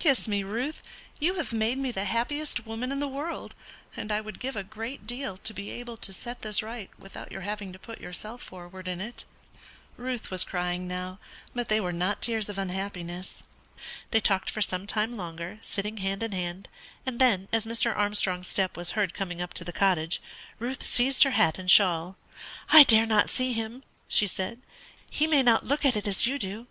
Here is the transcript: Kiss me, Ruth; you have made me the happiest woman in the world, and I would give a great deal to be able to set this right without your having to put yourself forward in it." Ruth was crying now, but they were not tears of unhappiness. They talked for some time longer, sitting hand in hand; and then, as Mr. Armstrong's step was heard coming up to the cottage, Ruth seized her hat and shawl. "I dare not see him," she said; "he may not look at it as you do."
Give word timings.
Kiss 0.00 0.26
me, 0.26 0.42
Ruth; 0.42 0.82
you 1.20 1.34
have 1.34 1.52
made 1.52 1.78
me 1.78 1.92
the 1.92 2.04
happiest 2.04 2.66
woman 2.66 2.90
in 2.90 2.98
the 2.98 3.06
world, 3.06 3.54
and 3.96 4.10
I 4.10 4.20
would 4.20 4.40
give 4.40 4.56
a 4.56 4.64
great 4.64 5.06
deal 5.06 5.36
to 5.36 5.54
be 5.54 5.70
able 5.70 5.96
to 5.98 6.12
set 6.12 6.42
this 6.42 6.64
right 6.64 6.90
without 6.98 7.30
your 7.30 7.42
having 7.42 7.72
to 7.72 7.78
put 7.78 8.00
yourself 8.00 8.42
forward 8.42 8.88
in 8.88 9.00
it." 9.00 9.24
Ruth 9.96 10.32
was 10.32 10.42
crying 10.42 10.88
now, 10.88 11.20
but 11.54 11.68
they 11.68 11.80
were 11.80 11.92
not 11.92 12.20
tears 12.20 12.48
of 12.48 12.58
unhappiness. 12.58 13.44
They 14.10 14.18
talked 14.18 14.50
for 14.50 14.60
some 14.62 14.84
time 14.84 15.14
longer, 15.14 15.60
sitting 15.62 15.98
hand 15.98 16.24
in 16.24 16.32
hand; 16.32 16.68
and 17.06 17.20
then, 17.20 17.46
as 17.52 17.64
Mr. 17.64 17.96
Armstrong's 17.96 18.48
step 18.48 18.76
was 18.76 18.90
heard 18.98 19.14
coming 19.14 19.40
up 19.40 19.54
to 19.54 19.62
the 19.64 19.72
cottage, 19.72 20.20
Ruth 20.58 20.84
seized 20.84 21.22
her 21.22 21.30
hat 21.30 21.56
and 21.56 21.70
shawl. 21.70 22.16
"I 22.70 22.82
dare 22.82 23.06
not 23.06 23.30
see 23.30 23.52
him," 23.52 23.84
she 24.08 24.26
said; 24.26 24.58
"he 25.08 25.28
may 25.28 25.44
not 25.44 25.64
look 25.66 25.84
at 25.84 25.94
it 25.94 26.08
as 26.08 26.26
you 26.26 26.36
do." 26.36 26.66